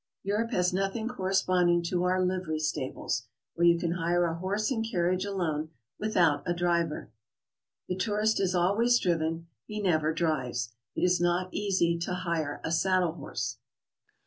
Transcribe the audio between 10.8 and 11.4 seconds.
It is